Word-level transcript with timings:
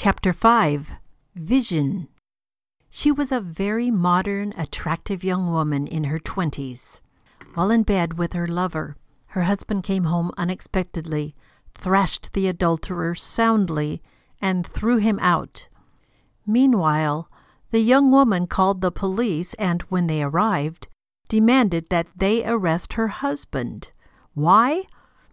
Chapter 0.00 0.32
5 0.32 0.92
Vision 1.34 2.06
She 2.88 3.10
was 3.10 3.32
a 3.32 3.40
very 3.40 3.90
modern, 3.90 4.54
attractive 4.56 5.24
young 5.24 5.50
woman 5.50 5.88
in 5.88 6.04
her 6.04 6.20
twenties. 6.20 7.00
While 7.54 7.72
in 7.72 7.82
bed 7.82 8.16
with 8.16 8.32
her 8.34 8.46
lover, 8.46 8.94
her 9.34 9.42
husband 9.42 9.82
came 9.82 10.04
home 10.04 10.30
unexpectedly, 10.38 11.34
thrashed 11.74 12.32
the 12.32 12.46
adulterer 12.46 13.16
soundly, 13.16 14.00
and 14.40 14.64
threw 14.64 14.98
him 14.98 15.18
out. 15.18 15.66
Meanwhile, 16.46 17.28
the 17.72 17.80
young 17.80 18.12
woman 18.12 18.46
called 18.46 18.82
the 18.82 18.92
police 18.92 19.54
and, 19.54 19.82
when 19.88 20.06
they 20.06 20.22
arrived, 20.22 20.86
demanded 21.28 21.88
that 21.88 22.06
they 22.14 22.46
arrest 22.46 22.92
her 22.92 23.08
husband. 23.08 23.90
Why? 24.34 24.84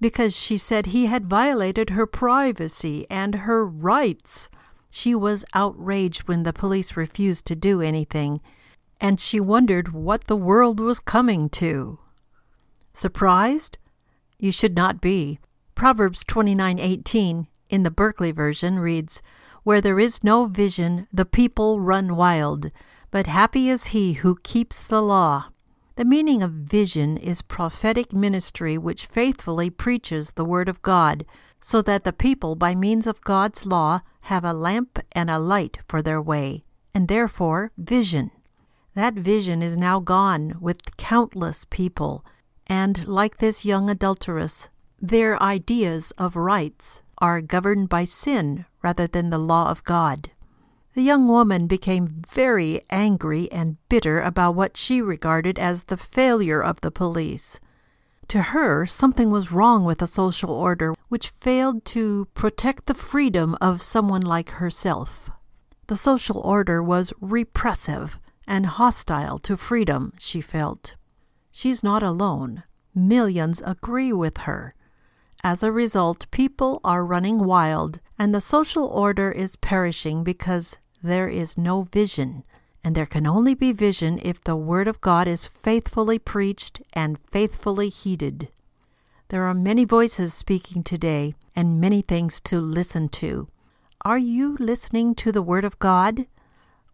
Because 0.00 0.34
she 0.34 0.56
said 0.56 0.86
he 0.86 1.06
had 1.06 1.26
violated 1.26 1.90
her 1.90 2.06
privacy 2.06 3.06
and 3.10 3.34
her 3.34 3.66
rights. 3.66 4.48
She 4.88 5.14
was 5.14 5.44
outraged 5.54 6.26
when 6.26 6.42
the 6.42 6.52
police 6.52 6.96
refused 6.96 7.44
to 7.46 7.54
do 7.54 7.80
anything, 7.82 8.40
and 9.00 9.20
she 9.20 9.38
wondered 9.38 9.92
what 9.92 10.24
the 10.24 10.36
world 10.36 10.80
was 10.80 11.00
coming 11.00 11.48
to. 11.50 11.98
Surprised? 12.92 13.78
You 14.38 14.50
should 14.50 14.74
not 14.74 15.00
be. 15.00 15.38
Proverbs 15.74 16.24
29:18 16.24 17.46
in 17.68 17.82
the 17.82 17.90
Berkeley 17.90 18.32
version 18.32 18.78
reads, 18.78 19.22
"Where 19.62 19.80
there 19.80 20.00
is 20.00 20.24
no 20.24 20.46
vision, 20.46 21.06
the 21.12 21.24
people 21.24 21.80
run 21.80 22.16
wild, 22.16 22.70
but 23.10 23.26
happy 23.26 23.68
is 23.68 23.88
he 23.88 24.14
who 24.14 24.36
keeps 24.42 24.82
the 24.82 25.02
law." 25.02 25.50
The 25.96 26.04
meaning 26.04 26.42
of 26.42 26.52
vision 26.52 27.16
is 27.16 27.42
prophetic 27.42 28.12
ministry 28.12 28.78
which 28.78 29.06
faithfully 29.06 29.70
preaches 29.70 30.32
the 30.32 30.44
word 30.44 30.68
of 30.68 30.82
God, 30.82 31.26
so 31.60 31.82
that 31.82 32.04
the 32.04 32.12
people 32.12 32.54
by 32.54 32.74
means 32.74 33.06
of 33.06 33.20
God's 33.22 33.66
law 33.66 34.00
have 34.22 34.44
a 34.44 34.52
lamp 34.52 34.98
and 35.12 35.28
a 35.28 35.38
light 35.38 35.78
for 35.86 36.00
their 36.00 36.22
way, 36.22 36.64
and 36.94 37.08
therefore 37.08 37.72
vision. 37.76 38.30
That 38.94 39.14
vision 39.14 39.62
is 39.62 39.76
now 39.76 40.00
gone 40.00 40.56
with 40.60 40.96
countless 40.96 41.66
people, 41.68 42.24
and 42.66 43.06
like 43.06 43.38
this 43.38 43.64
young 43.64 43.90
adulteress, 43.90 44.68
their 45.00 45.40
ideas 45.42 46.12
of 46.12 46.36
rights 46.36 47.02
are 47.18 47.40
governed 47.40 47.88
by 47.88 48.04
sin 48.04 48.64
rather 48.82 49.06
than 49.06 49.30
the 49.30 49.38
law 49.38 49.68
of 49.70 49.84
God. 49.84 50.30
The 50.94 51.02
young 51.02 51.28
woman 51.28 51.66
became 51.66 52.22
very 52.28 52.82
angry 52.90 53.50
and 53.52 53.76
bitter 53.88 54.20
about 54.20 54.56
what 54.56 54.76
she 54.76 55.00
regarded 55.00 55.58
as 55.58 55.84
the 55.84 55.96
failure 55.96 56.60
of 56.62 56.80
the 56.80 56.90
police. 56.90 57.60
To 58.28 58.42
her, 58.42 58.86
something 58.86 59.30
was 59.30 59.52
wrong 59.52 59.84
with 59.84 59.98
the 59.98 60.06
social 60.06 60.50
order 60.50 60.94
which 61.08 61.30
failed 61.30 61.84
to 61.86 62.26
protect 62.34 62.86
the 62.86 62.94
freedom 62.94 63.56
of 63.60 63.82
someone 63.82 64.22
like 64.22 64.50
herself. 64.50 65.30
The 65.86 65.96
social 65.96 66.38
order 66.38 66.82
was 66.82 67.12
repressive 67.20 68.20
and 68.46 68.66
hostile 68.66 69.38
to 69.40 69.56
freedom, 69.56 70.12
she 70.18 70.40
felt. 70.40 70.96
She's 71.50 71.82
not 71.82 72.02
alone. 72.02 72.64
Millions 72.94 73.62
agree 73.64 74.12
with 74.12 74.38
her. 74.38 74.74
As 75.42 75.62
a 75.62 75.72
result, 75.72 76.26
people 76.30 76.80
are 76.84 77.04
running 77.04 77.38
wild, 77.38 78.00
and 78.18 78.34
the 78.34 78.40
social 78.42 78.84
order 78.86 79.32
is 79.32 79.56
perishing 79.56 80.22
because 80.22 80.78
there 81.02 81.28
is 81.28 81.56
no 81.56 81.82
vision. 81.82 82.44
And 82.84 82.94
there 82.94 83.06
can 83.06 83.26
only 83.26 83.54
be 83.54 83.72
vision 83.72 84.18
if 84.22 84.42
the 84.42 84.56
Word 84.56 84.88
of 84.88 85.00
God 85.00 85.26
is 85.28 85.46
faithfully 85.46 86.18
preached 86.18 86.82
and 86.92 87.18
faithfully 87.30 87.88
heeded. 87.88 88.48
There 89.28 89.44
are 89.44 89.54
many 89.54 89.84
voices 89.84 90.34
speaking 90.34 90.82
today 90.82 91.34
and 91.54 91.80
many 91.80 92.02
things 92.02 92.40
to 92.40 92.60
listen 92.60 93.08
to. 93.10 93.48
Are 94.02 94.18
you 94.18 94.56
listening 94.58 95.14
to 95.16 95.32
the 95.32 95.42
Word 95.42 95.64
of 95.64 95.78
God? 95.78 96.26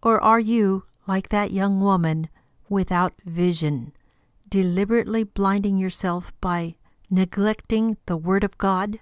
Or 0.03 0.21
are 0.21 0.41
you, 0.41 0.85
like 1.07 1.29
that 1.31 1.53
young 1.53 1.81
woman, 1.81 2.29
without 2.69 3.15
vision, 3.25 3.93
deliberately 4.49 5.25
blinding 5.25 5.79
yourself 5.79 6.33
by 6.41 6.77
neglecting 7.11 7.97
the 8.07 8.17
Word 8.17 8.45
of 8.45 8.59
God? 8.59 9.01